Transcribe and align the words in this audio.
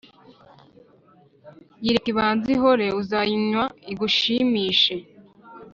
yireke 1.83 2.07
ibanze 2.13 2.47
ihore, 2.57 2.87
uzayinywa 3.01 3.63
igushimishe! 3.91 4.95